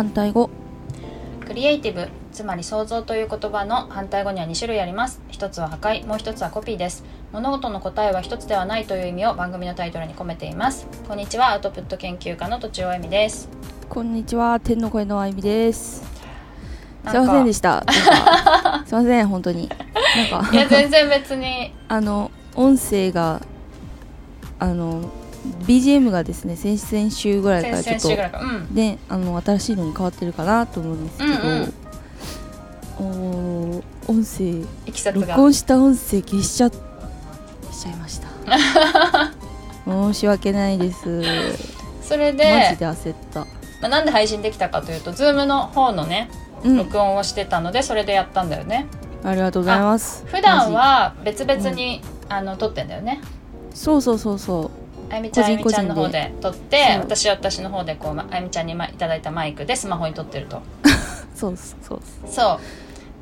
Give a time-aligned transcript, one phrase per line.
[0.00, 0.48] 反対語。
[1.46, 5.20] クリエイティブつまり創造という言葉の反対語には2種類あります。
[5.28, 7.04] 一つは破壊もう一つはコピーです。
[7.32, 10.86] 物事の答えは一つではないという意味を番組のタイトルに込めています。
[11.06, 13.50] こんにちはアウトプット研究家のとちおえみです。
[13.90, 16.00] こんにちは天の声のあゆみです。
[16.00, 16.02] す
[17.14, 17.84] いませんでした。
[18.86, 19.68] すいません本当に。
[20.30, 21.74] なんかいや全然別に。
[21.88, 23.42] あの音声が
[24.58, 25.10] あの
[25.66, 28.74] BGM がですね先々週ぐらいからちょっとうん。
[28.74, 31.74] であの新しいのに変わってるかなと思うんですけど、うんうん。
[32.98, 34.66] おー音声
[35.12, 38.28] 録音した音声消しちゃ消しちゃいました。
[39.86, 41.22] 申し訳ないです。
[42.02, 43.40] それでマジで焦った。
[43.40, 43.46] ま
[43.86, 46.28] あ、なんで配信できたかというと Zoom の方のね
[46.64, 46.76] うん。
[46.76, 48.86] 録音をしてたのでそれでやったんだよね。
[49.24, 50.24] ありがとうございます。
[50.26, 53.20] 普段は別々に、あの撮ってんだよね。
[53.74, 54.70] そうそうそうそう
[55.10, 60.62] あゆみちゃんあゆみちゃんの個人個人で方で撮って私は私の方でこうまあゆみちゃんにまいただいたマイクでスマホに撮ってると。
[61.34, 62.60] そうそうそ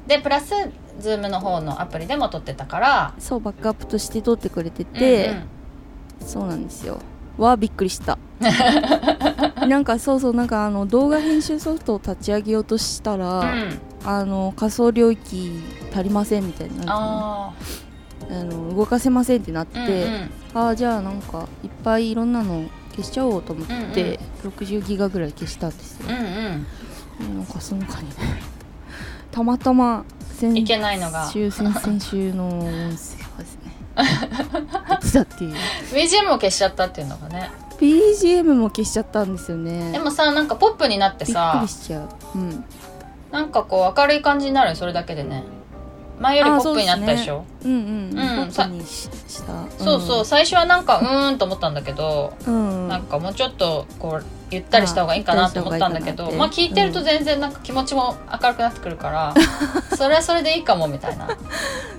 [0.07, 0.09] う。
[0.09, 0.55] でプラス
[1.01, 6.27] Zoom の方のアプリでも撮ってたからそうバックアップとして撮ってくれてて、うんうん。
[6.27, 6.99] そうなんですよ。
[7.37, 8.19] わあびっくりした。
[9.67, 13.81] なんかそうそうなんかあの動画編集ソフトを立ち上げようとしたら、うん。
[14.05, 15.61] あの仮想領域
[15.93, 17.53] 足りませんみたいになってあ
[18.31, 20.31] あの動かせませんってなって、ーうんうん。
[20.55, 27.37] ああじゃあなんかいっぱいいろんなの消しちゃおうと思って、60ギガぐらい消したんですよ、うんうん。
[27.39, 28.15] なんかその中にね
[29.31, 31.29] たまたま先いけないのが。
[31.33, 33.73] 週先々週の音声はですね。
[33.97, 35.55] やってたっていう。
[35.93, 37.51] BGM を消しちゃったっていうのがね。
[37.81, 39.93] BGM も消しちゃったんですよね。
[39.93, 42.01] でもさなんかポップになってびっくさりしちゃ
[42.35, 42.39] う。
[42.39, 42.65] うん。
[43.31, 45.45] なんかこう明るい感じになるよそれだけでね
[46.21, 47.45] 前よりポップになったでしょ？
[47.65, 48.73] うんうんうん。
[48.73, 49.69] にしした。
[49.79, 50.25] そうそう。
[50.25, 59.35] 最初はなんかうーんと思ったんだけど、うん、うんなんかもうちょっとこうゆったりした方がいいかなと思ったんだけどまあ聞いてると全然なんか気持ちも明るくなってくるから、
[59.97, 61.29] それはそれでいいかもみたいな。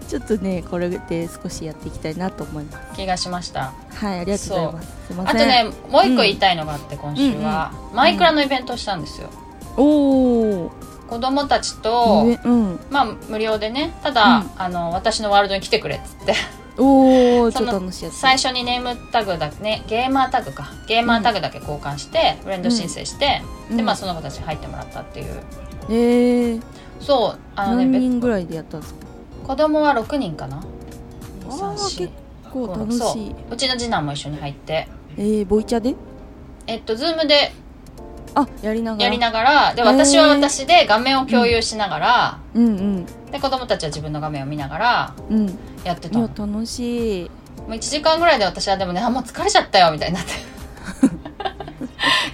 [0.10, 2.96] ちょっとねこれで少しやっていきたいなと思います。
[2.96, 3.74] 気がしました。
[3.94, 4.94] はいありがとうございます。
[5.26, 9.30] あとねもう一個言いたいのがあって今週は、マイクラのイベントをしたんですよ。
[9.78, 10.72] おお
[11.10, 12.80] 子供たちとうん。
[12.90, 14.52] まあ無料でねただ、うん。
[14.58, 16.34] あの私のワールドに来てくれっつって。
[16.78, 17.52] おお
[17.92, 20.70] 最初にネームタグだねゲーマータグか。
[20.88, 23.78] ゲーマータグだけ交換して、フレンド申請して、うん。
[23.78, 25.44] でまあその子たちに入ってもらったっていう。
[25.90, 26.62] えー、
[27.02, 29.00] そうあのね何別人ぐらいでやったんですか？
[29.48, 30.64] 子供は6人かな。
[31.50, 32.14] あー結
[32.54, 34.88] 構楽しいうちの次男も一緒に入って
[35.18, 35.96] えー、ボイチャで
[36.68, 37.52] えっとズームで
[38.36, 39.04] あやりながら。
[39.04, 43.06] やりながらで私は私で画面を共有しながら、うんうん。
[43.32, 45.48] で子供たちは自分の画面を見ながらうん。
[45.84, 46.18] やってた。
[46.18, 47.30] のいや楽しい。
[47.60, 50.32] もう1時間ぐらいで私はでもねあもう疲れちゃったよみたいになって。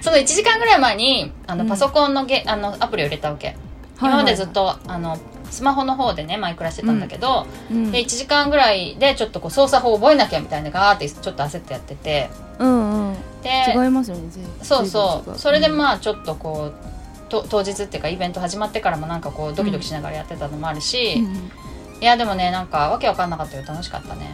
[0.00, 1.68] その1時間ぐらい前にあのうん。
[1.68, 3.56] パソコンのゲ、あのアプリを入れたわけ、
[4.00, 5.18] 今までずっとあの
[5.50, 12.30] スマホの方でねマイクラしてたんだけど、うんで1時間ぐらいでちょっとこう操作法を覚えなきゃみたいなガーってちょっと焦ってやってて。
[12.58, 13.16] うんうん。
[13.42, 15.38] で違いますよね全そうそう。
[15.38, 21.50] それであまあちょっとこうと当日っていうかイベント始まってからもなんかこうドキドキしながらやってたのもあるし、うん
[22.00, 24.28] いやでもねなんかわけわかんなかったよ楽しかったね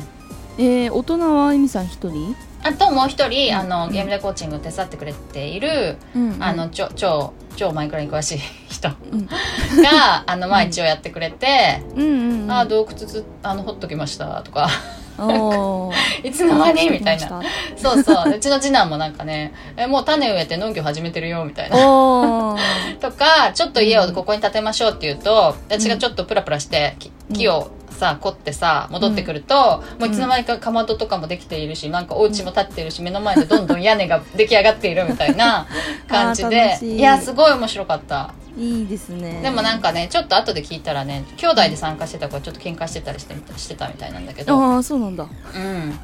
[0.58, 2.36] えー、大人はあゆみさん一人？
[2.64, 3.54] あともう一人、うん。
[3.54, 3.92] あのうん。
[3.92, 8.88] ゲームでコーチングを手伝ってくれている、うんあの超超超マイクラに詳しい人。
[8.88, 9.28] がうん。
[10.26, 12.52] あのまあ一応やってくれてうんうんうん。
[12.52, 14.68] あ洞窟つあの掘っときましたとか。
[16.24, 16.90] いつの間に？
[16.90, 17.40] みたいな。
[17.40, 17.42] あ
[17.76, 18.34] そうそう。
[18.34, 21.76] うちの次男もなんかねえもう種植えて農業始めてるよみたいな。
[23.00, 26.96] とかちょっと家をここに建てましょうって言うと、私がちょっとプラプラして
[27.32, 35.66] 木をさ凝ってさ戻ってくると、もういつの間にかかまどとかもできているしなんかお家も建っているし目の前でどんどん屋根が出来上がっているみたいな
[36.08, 36.78] 感じで。
[36.82, 36.96] い。
[36.96, 38.34] いやすごい面白かった。
[38.56, 39.40] いいですね。
[39.42, 44.58] でもなんかねちょっと後で聞いたらね兄弟で参加してた子はちょっと喧嘩してたりしてしてたみたいなんだけど。
[44.58, 45.24] ああそうなんだ。
[45.24, 45.98] うん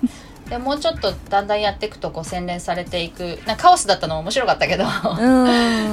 [0.48, 3.38] でもうちょっとだんだんやっていくとこう洗練されていく。
[3.46, 5.44] なカオスだったのも面白かったけど、う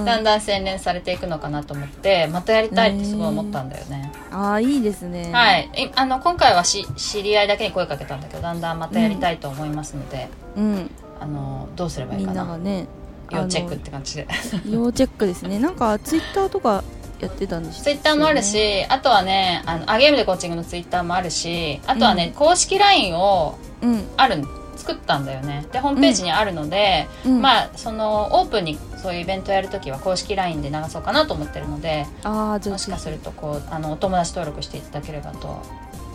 [0.01, 0.05] ん。
[0.05, 5.31] だんだん洗練されていくのかなと思ってまたやりたいってすごい思ったんだよね、ああいいですね。
[5.31, 5.69] はい。
[5.75, 10.91] いあの今回はし知り合いだけに声かけたんだけどだんだんまたやりたいと思いますので、うん。
[11.19, 12.43] あのどうすればいいみかな。
[12.43, 12.87] んながね
[13.31, 14.27] 要チェックって感じで。
[14.69, 15.59] 要チェックですね。
[15.59, 16.83] なんかツイッターとか
[17.19, 24.03] やってたんでしツイッターもあるし、あとはねあのあゲームでコーチングのツイッターもあるしあとはね、公式 LINE をうん。
[24.17, 24.43] ある
[24.75, 25.65] 作ったんだよね。
[25.71, 27.41] でホームページにあるので、うん。
[27.41, 35.61] まあそのオープンにそういうイベントやるときは公式 LINE で流そうかなと思ってるのであもしかするとこうあのお友達登録していただければと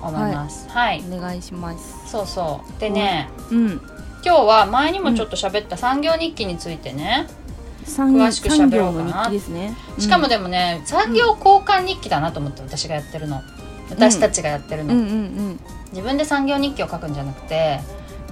[0.02, 0.68] 思います。
[0.68, 2.10] はい、お願いします。
[2.10, 2.80] そうそう。
[2.80, 3.80] でね、うん。
[4.24, 7.59] 今日は前にもちょっと喋った産業日記についてね、産
[7.90, 9.30] 詳しく産業喋ろうかな。
[9.30, 9.76] ね。
[9.98, 13.42] しかもでもね、産業交換日記だなと思って私がやってるの。
[13.90, 15.60] 私たちがやってるの、うんうんうん。
[15.90, 17.80] 自分で産業日記を書くんじゃなくて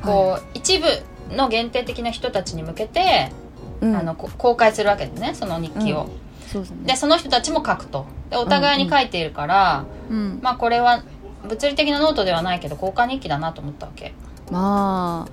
[0.02, 0.86] こう、一部
[1.34, 3.32] の限定的な人たちに向けて、
[3.80, 3.96] うん。
[3.96, 6.08] あのこ公開するわけでねその日記を、
[6.46, 6.76] そうですね。
[6.86, 8.06] でその人たちも書くと。
[8.30, 11.02] でお互いに書いているから、うんまあこれは
[11.48, 14.14] 物理的なノートではないけど交換日記だなと思ったわけ。
[14.50, 15.32] まあ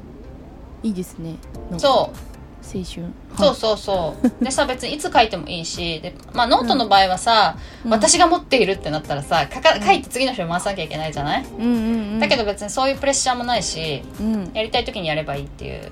[0.81, 1.35] いいですね。
[1.77, 2.17] そう。
[2.65, 4.43] 青春そうそうそう。
[4.43, 7.91] でさ別にいつ書いてもいいしで、まあ、ノートの場合はさ、うん。
[7.91, 11.71] 私が持っているってなったらさ書か書いて次の人に回さなきゃいけないじゃない、うんうんう
[12.17, 12.19] ん。
[12.19, 14.51] だけど別にそういうプレッシャーもないしうん。
[14.53, 15.91] やりたい時にやればいいっていう。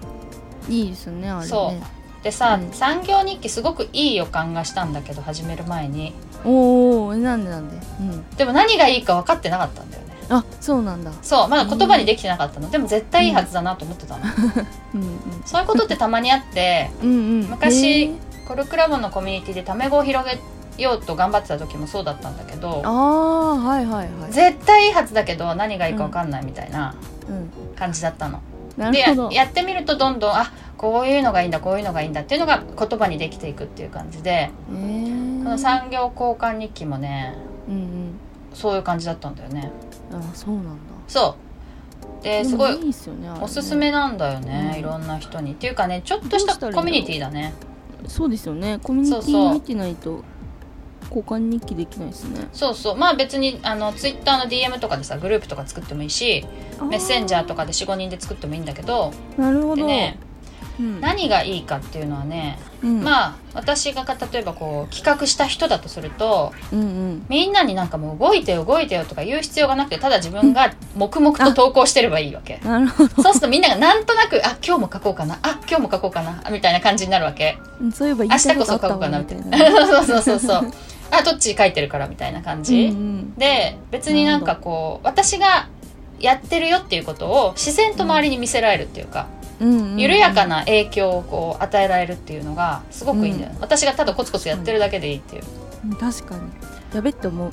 [0.69, 1.47] いいですねあれね。
[1.47, 2.23] そう。
[2.23, 2.71] でさ、うん。
[2.71, 6.13] 3行日記すごくいい予感がしたんだけど始める前に。
[6.45, 7.75] おおなんでなんで？
[7.99, 8.29] うん。
[8.37, 11.11] でも何がいいか分かってなかったんだよねあそうなんだ。
[11.21, 12.69] そうまだ言葉にできてなかったの。
[12.69, 14.23] でも絶対いいはずだなと思ってたの、
[14.95, 15.19] うん。
[15.45, 17.15] そういうことってたまにあってうんうん。
[17.15, 18.11] うん昔
[18.47, 20.39] コルクラボのコミュニティでタメ語を広げ
[20.83, 24.31] ようと頑張ってた時もそうだったんだけどああはいはいはい。
[24.31, 26.95] 絶対いいはずだけど何がいいか分かんないみたいな
[27.29, 28.41] うん感じだったの、
[28.75, 29.31] なでるほど。
[29.31, 37.35] やってみるとどんどんあこういうのがいいんだこういうのがいいんだっていうのが言葉にできていくっていう感じでこの産業交換日記もね
[37.69, 38.19] うんうん
[38.53, 39.71] そういう感じだったんだよね。
[40.11, 40.71] あそうなんだ。
[41.07, 41.35] そ
[42.21, 42.23] う。
[42.23, 43.45] でもすごいいいっすよねあれね。
[43.45, 44.79] おすすめなんだよね、うん。
[44.79, 45.53] いろんな人に。
[45.53, 47.53] っていうかねちょっとしたコミュニティだね。
[48.07, 48.79] そうですよね。
[48.81, 50.23] コミュニティ見てないと
[51.09, 52.47] 交換日記できないですね。
[52.53, 52.95] そうそう。
[52.97, 56.45] まあ別にあのツイッターの DM とかでさグループとか作ってもいいし
[56.89, 59.13] メッセンジャーとかで45人で作ってもいいんだけど。
[59.37, 60.17] なるほど、でね
[60.79, 61.01] うん。
[61.01, 67.25] 何がいいかっていうのはね、うん、まあ私が例えばこう企画した人だとするとうんうん。
[67.29, 72.59] みんなになんかもう動いてよ動いてよとか言う必要がなくてただ自分が黙々と投稿してればいいわけ。
[72.63, 73.23] なるほど。
[73.23, 77.57] そうするとみんながなんとなくあ今日も書こうかなあ今日も書こうかなみたいな感じになるわけ。
[77.79, 79.57] うんそういえば明日こそ書こうかなみたいな。
[79.85, 80.73] そうそうそうそう。
[81.11, 83.33] あどっち書いてるからみたいな感じ、うんうん。
[83.35, 85.67] で別になんかこう私が
[86.19, 93.57] やってるよっていうことを自然と周りに見せられるっていうか、うんうん緩やかな影響をこう与えられるっていうのがすごくいいんだよ、ね。
[93.61, 95.43] 私がただコツコツやってるだけでいいっていう。
[95.85, 96.41] うん確かに。
[96.93, 97.51] やべって思う。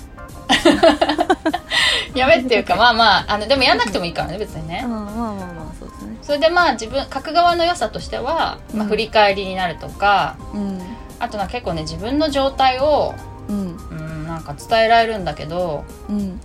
[2.14, 4.82] やべっていうかまあまああのでもやんなくてもいいからね別にね。
[4.84, 5.34] あまあまあまあ
[5.78, 6.16] そうですね。
[6.22, 10.80] それでまあ自分書く側の良さとしては、まあ、うん振り返りになるとか、うん。
[11.18, 13.14] あとは結構ね自分の状態を
[13.48, 13.76] うん。
[13.90, 16.40] うんなんか伝えられるんだけどうん。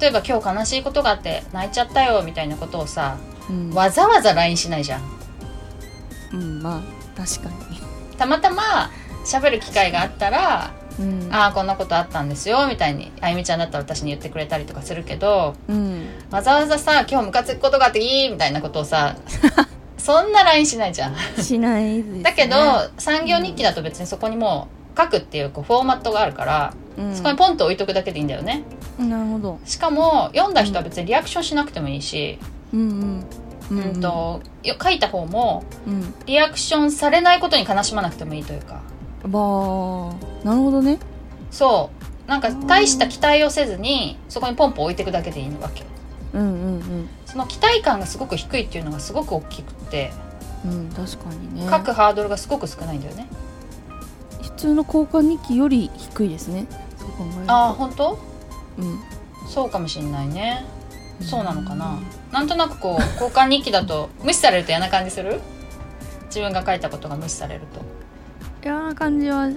[0.00, 3.16] 例えば今日悲しいことがあって泣いちゃったよみたいなことをさ
[3.50, 3.70] うん。
[3.72, 5.02] わざわざ LINE しないじゃん。
[6.32, 6.82] うんまあ
[7.16, 7.50] 確か
[8.16, 8.90] たまたま
[9.24, 11.34] 喋る機会があったらにうん。
[11.34, 16.06] ああこんなことあったんですよみたいにあゆみちゃんだったら私に言ってくれたりとかするけどうん。
[16.30, 19.16] わざわざさ今日ムカつくことがあっていいみたいなことをさ
[19.98, 21.16] そんな LINE しないじゃん。
[21.42, 22.56] しないです、ね、だけど
[22.98, 27.16] 産業日記だと別にそこにもう書くっていうこうフォーマットがあるから、うん。
[27.16, 28.62] そこにポンと置いとくだけでいいんだよね。
[28.98, 29.58] なるほど。
[29.64, 32.38] しかも読んだ人は別にリアクションしなくてもいいし、
[32.72, 33.24] うん
[33.70, 33.78] うん。
[33.78, 36.14] うんとよ書いた方もうん。
[36.26, 38.80] リアクションされないことに悲しまなくてもいいというか。
[39.28, 40.14] ま
[40.44, 40.98] あなるほどね。
[41.50, 41.90] そ
[42.26, 42.28] う。
[42.28, 45.84] なんか大した期待をせずにそこにポンポン置いていくだけでいいわけ。
[46.34, 50.12] うんうんその期待感がすごく低いっていうのがすごく大きくて
[50.64, 51.70] うんうん確かにね。
[51.70, 53.26] 書くハードルがすごく少ないんだよね、
[54.42, 56.66] 普通の交換日記より低いですね。
[57.46, 58.18] ああ本当？
[58.78, 59.00] うん。
[59.48, 60.64] そうかもしんないね
[61.22, 61.98] そうなのかな、
[62.32, 65.40] なんとなくこう交換日記だと無視されると嫌な感じする？
[66.26, 67.80] 自分が書いたことが無視されると。
[68.64, 69.50] 嫌な感じは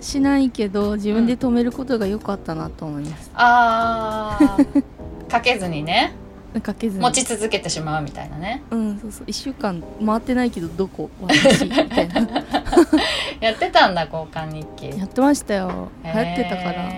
[0.00, 4.82] しないけど自分で止めることが良かったなと思います、あー。
[5.30, 6.14] 書けずにね。
[6.62, 7.02] かけずに。
[7.02, 8.62] 持ち続けてしまうみたいなね。
[8.70, 9.26] うんそうそう。
[9.26, 11.08] 1週間回ってないけどどこ？
[11.22, 12.20] 私みたいな。
[13.40, 14.98] やってたんだ交換日記。
[14.98, 15.88] やってましたよ。
[16.04, 16.88] 流行ってたから。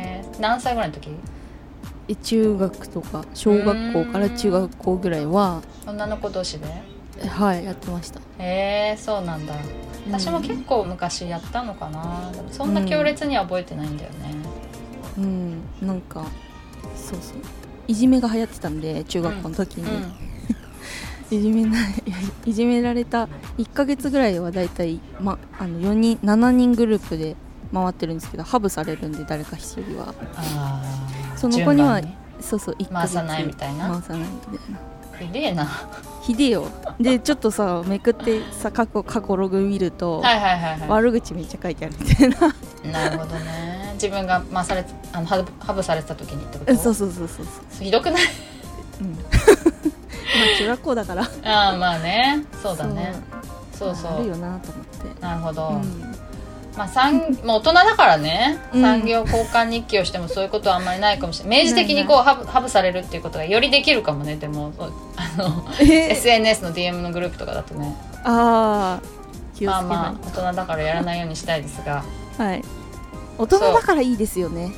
[0.40, 1.08] 何歳ぐらいの時？
[1.10, 1.12] え
[2.22, 6.66] 中学とか小学校から中学校ぐらいは女の子同士で？
[7.22, 8.20] えはいやってました。
[8.38, 9.54] へえそうなんだ。
[10.08, 12.30] 私も結構昔やったのかな。
[12.32, 14.34] でもそんな強烈には覚えてないんだよね。
[15.16, 15.62] うん。
[15.80, 16.26] なんか
[16.96, 17.38] そうそう。
[17.86, 20.12] いじめが流行ってたんで中学校の時に、うん
[21.30, 21.94] いじめない
[22.46, 27.34] いじめられた1ヶ月ぐらいはだいたい、ま、あの4人7人グループで
[27.72, 30.14] 回ってるんですけどハブされるんで誰か一人は。
[30.36, 30.93] あー
[31.36, 32.00] その子には
[32.40, 33.90] そうそう1ヶ月回さないみたいな？
[33.90, 34.78] 回さないみたいな。
[35.18, 35.68] ひでえな。
[36.22, 36.66] ひでえよ。
[37.00, 42.36] でちょっとさめくってさ過去過去ログ見ると、はいはいはいは悪口めっちゃ書いてあるみたいな。
[42.84, 43.92] いなるほどね。
[43.94, 46.74] 自分が回されあのハブハブされてた時にってこと？
[46.76, 47.84] そうそうそうそうそう。
[47.84, 48.22] ひどくない？
[49.00, 49.12] うん。
[49.14, 51.22] まあ中学校だから。
[51.44, 52.44] ああまあね。
[52.62, 53.14] そうだね。
[53.72, 53.94] そう。
[53.96, 55.20] そうあるよなと思って。
[55.20, 56.13] なるほど、うん
[56.76, 58.82] まあ産もう大人だからね、うん。
[58.82, 61.58] 産業交換日記をしてもそういうことはあんまりないかもしれない。
[61.60, 64.36] 明示的にこうハブハブされるっていうことがよりできるかもね。
[64.36, 64.72] でも
[65.16, 66.10] あのえ。
[66.12, 67.94] SNS の DM のグループとかだとね。
[68.24, 72.04] ああまあまあ大人だからやらないようにしたいですが。
[72.38, 72.62] はい。
[73.38, 74.72] 大人だからいいですよね。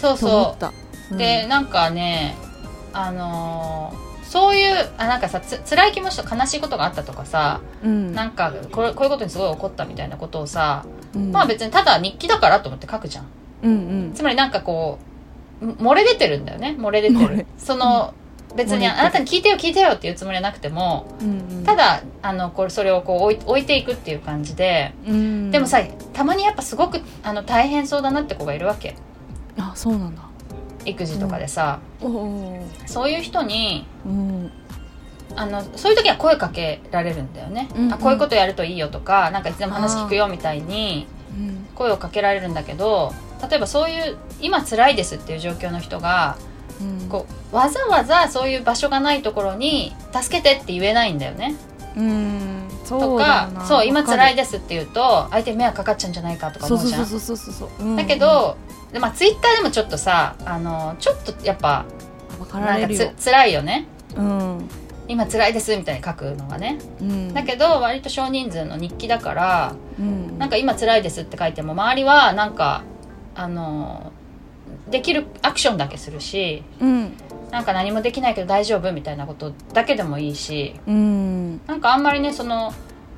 [0.00, 0.72] そうそった。
[1.12, 2.36] うでなんかね
[2.92, 8.12] あのーそういうあなんかさつ辛い気持ちと悲しいことがあったとかさうん。
[8.14, 11.32] なんかこれこういうことにすごい怒ったみたいなことをさ、うん。
[11.32, 13.26] まあ別にただ日記だからと思って書くじゃん。
[13.62, 13.74] うんう
[14.10, 14.12] ん。
[14.14, 14.98] つまりなんかこ
[15.62, 16.76] う漏れ出てるんだよね。
[16.78, 17.46] 漏れ出てる。
[17.58, 18.14] その、
[18.56, 21.64] 別にあなたに聞いてよ聞いてよっていうつもりはなくてもうんうん。
[21.64, 25.50] ただあのこれそれをこう置い置いていくっていう感じで、うん。
[25.50, 28.96] でもさたまにやっぱすごくあの大変そうだなって子がいるわけ。
[29.58, 30.22] あそうなんだ。
[30.84, 34.52] 育児とかでさ、おおそういう人にうん
[35.36, 37.92] あのそういう時は声かけられるんだよね、うんうん。
[37.92, 41.06] あこういうことやるといいよとかなんかいつでも話聞くよみたいに
[41.38, 41.66] うん。
[41.74, 43.12] 声をかけられるんだけど
[43.48, 46.36] 例えばそういう今辛いですっていう状況の人が
[46.80, 47.08] うん。
[47.08, 51.54] こうわざわざそういう場所がないところに助けてって言えないんだよね。
[51.96, 52.68] うん。
[52.84, 57.96] そとかそう今辛いですって言うと相手に迷惑かかっちゃうんじゃないかとか思うじゃん。
[57.96, 58.56] だけど、
[58.92, 61.86] でまあ、ツイッターでもちょっとさあのちょっとやっぱ
[62.52, 63.86] なんかつ辛いよね。
[64.16, 64.68] うん
[65.06, 66.78] 今辛いですみたいに書くのがね。
[67.00, 67.34] うん。
[67.34, 70.38] だけど割と少人数の日記だからうん。
[70.38, 72.82] なんか今辛いですって書いても周りはなんか
[73.34, 74.12] あの
[74.90, 77.12] できるアクションだけするしうん。
[77.50, 81.60] なんか何もできないけど大丈夫みたいなことだけでもいいしうん。
[81.66, 82.72] なんかあんまりねその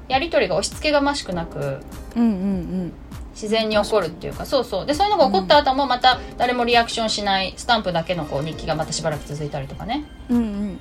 [0.09, 1.81] やり取りが押し付けがましくなく
[2.17, 2.93] うんうん。
[3.33, 4.87] 自然に起こるっていうかそうそう。
[4.87, 10.05] でそういうのが起こった後もまた誰もリアクションしないスタンプだけのこう日記がまたしばらく続いたりとかね。
[10.31, 10.79] うんうん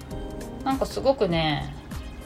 [0.66, 1.74] なんかすごくね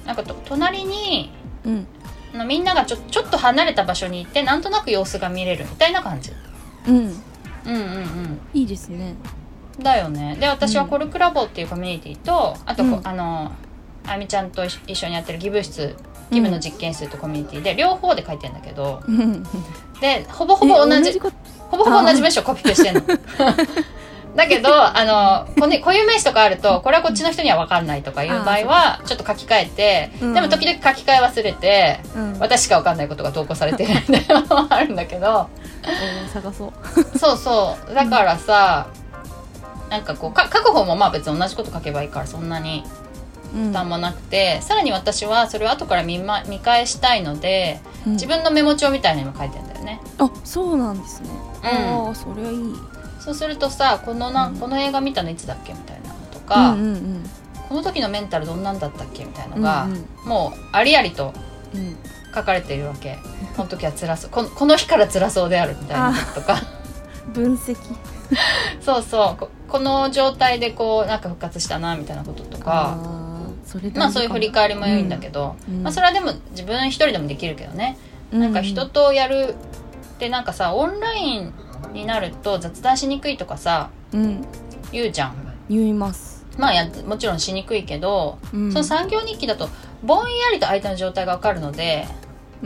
[0.05, 1.31] なんかと隣に
[1.63, 1.87] うん。
[2.33, 6.31] あのみんながちょちょっと離れた場所に行ってなんとなく様子が見れるみたいな感じ。
[6.87, 6.95] うん。
[6.95, 8.39] うんうんうん。
[8.53, 9.15] いいですね。
[9.79, 10.37] だよね。
[10.39, 13.07] で私はコルクラボっていうコミュニティとあとこ、うん。
[13.07, 13.51] あの
[14.05, 15.95] あみちゃんと一緒にやってるギブ室
[16.31, 19.43] ギブの実験室とコミュニティで両方で書いてんだけどうん。
[19.99, 21.29] でほぼほぼ同じほ
[21.77, 23.01] ぼほぼ同じ文章コピペしてんの
[24.39, 30.33] だけど あのこね固有名詞とかあるとこれはこっちの人には分かんないとかいう場合はちょっと書き換えて、うん。
[30.33, 32.39] でも時々書き換え忘れてうん。
[32.39, 35.49] 私しか分かんないことが投稿されてるみたいなのもあるんだけど。
[36.33, 37.17] 探そう。
[37.17, 37.93] そうそう。
[37.93, 38.87] だからさ、
[39.89, 42.85] なんかこうか書く方もまあ別に同じこと書けばいいからそんなに
[43.53, 43.67] うん。
[43.67, 48.13] 負担もなくて、さらに私はそれを後から見,、ま、見返したいのでうん。
[48.13, 49.99] 自分のメモ帳みたいなのも書いてんだよね。
[50.17, 51.29] あそうなんですね。
[51.63, 52.07] うん。
[52.07, 52.73] ああそれはいい
[53.29, 54.55] そうするとさこのな、うん。
[54.55, 57.23] この映画見たのいつだっけみたいなのとうか、んうん。
[57.67, 61.33] この時のメンタルどんなんだったっけみたいなうんのが、うんもうありありと
[61.73, 61.95] うん。
[62.33, 63.17] 書かれているわけ。
[63.55, 64.29] この時は辛そう。
[64.31, 66.61] このこの日から辛そうであるみたいなこととか。
[67.33, 67.77] 分析。
[68.81, 69.39] そうそう。
[69.39, 72.97] ここの状態でこうなんか復活したなみたいなこととか。
[73.93, 77.99] まあそういう振り返りも良いんだけど、うんまあ、それはでも自分一人でもできるけどね、
[78.33, 79.53] うなんか人とやる
[80.15, 81.53] ってなんかさオンライン
[81.93, 84.45] になると雑談しにくいとかさうん。
[84.91, 85.35] 言うじゃん。
[85.69, 86.45] 言います。
[86.57, 88.71] まあやもちろんしにくいけど、うん。
[88.71, 89.69] その産業日記だと
[90.03, 92.07] ぼんやりと相手の状態がわかるので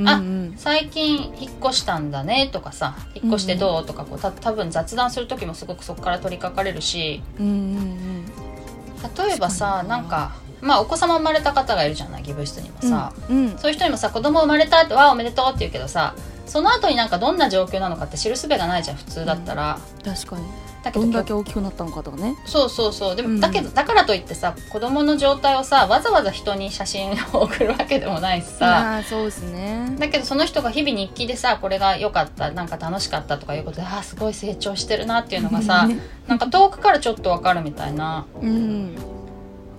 [0.05, 0.53] あうんうん。
[0.58, 9.98] 最近引っ越したんだねとかさ引っ越してどうとかこうた多分雑談する時もすごくそこから取り掛かれるしうんうん例えばさな。
[9.98, 13.58] んかまあお子様生まれた方がいるじゃない義務室にもうんさ、うん。
[13.58, 20.43] そういう人にもさ子供生まれたってわあおめでとうって言うけどさその後になんかどんな状況なのかって知るすべがないじゃん普通だったら、確かに。
[20.83, 22.35] だけどどんだけ大きくなったのかとかね。
[22.45, 23.15] そうそうそう。
[23.15, 23.39] でも、うん。
[23.39, 29.95] だけどだからといってさ子供の状態をさわざわざ人に写真を送るわけでもないしさ、ああそうですね。
[29.97, 38.25] だけどその人が日々日記でさこれが良かったなんか楽しかったとかいうことでああすごい成長してるなっていうのがさねなんか遠くからちょっとわかるみたいな。
[38.41, 39.12] うん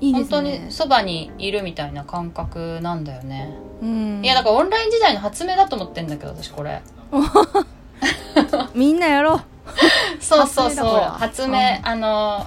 [0.05, 0.59] いいです本ね。
[0.59, 4.25] 当にそばにいるみたいな感覚なんだよね、うん。
[4.25, 6.83] いやだからオンライン時代の発明だと思ってんだけど私これ。
[8.75, 9.41] みんなやろう。
[10.21, 10.85] そうそうそう。
[10.85, 11.11] 発明だこれは。
[11.13, 12.47] 発明あの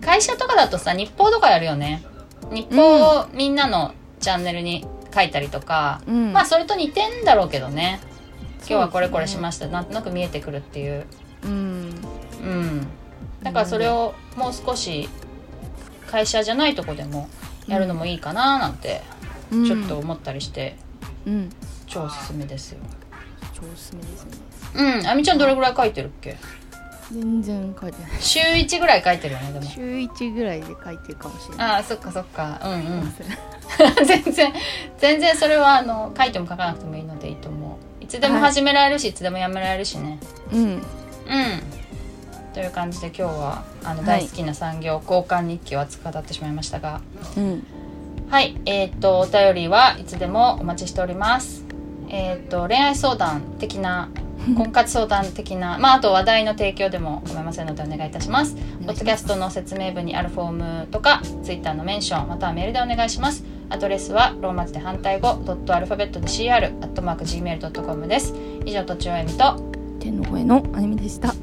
[0.00, 2.02] 会社とかだとさ日報とかやるよね。
[2.50, 6.32] 日報をみんなのチャンネルに書いたりとか、うん。
[6.32, 8.00] まあそれと似てんだろうけどね。
[8.60, 11.06] 今日はこれこれしすました、なんとなく見えてくるっていう。
[11.44, 11.50] うん。
[11.50, 12.86] うん。
[13.42, 15.08] だからそれをもう少し
[16.08, 17.28] 会社じゃないとこでも
[17.66, 19.02] やるのもいいかななんて
[19.50, 19.64] うん。
[19.66, 20.76] ちょっと思ったりして、
[21.26, 21.50] うん。
[21.86, 22.78] 超おすすめですよ。
[23.52, 24.30] 超おすすめですね。
[24.74, 25.06] うん。
[25.06, 26.36] あみちゃんどれぐらい書いてるっけ？
[27.10, 28.10] 全然書いてない。
[28.20, 29.64] 週1ぐらい書いてるよねでも。
[29.66, 31.66] 週1ぐらいで書いてるかもしれない。
[31.68, 32.60] ああそっかそっか。
[32.62, 33.14] うんうん。
[34.04, 34.52] 全然
[34.98, 38.06] 全然それはあの書いても書かなくてもいいのでいいと思う。
[38.08, 40.18] つでも始められるし、い、つでもやめられるしね。
[40.52, 40.60] うん。
[40.60, 40.82] うん
[42.54, 47.00] という感じで今日はあのはい大好きな産業、交換日記を熱く語ってしまいましたが
[47.36, 47.66] うん
[48.28, 51.64] はいえっ、とお便りはいつでもお待ちしております
[52.08, 54.10] えっ、と恋愛相談的な
[54.54, 58.54] 婚活相談的な、まあ、あと話題の提供でも構いませんのでお願いいたします。
[58.54, 60.50] ポッドキャストの説明文にあるフォー
[60.82, 63.44] ムとか、ツイッターのメンション、またはメールでお願いします。
[63.70, 68.34] アドレスはローマ字で反対語、ドットアルファベットで CR、アットマーク Gmail.com です。
[68.64, 69.56] 以上、とちおえみと、
[70.00, 71.34] 天の声のあゆみでした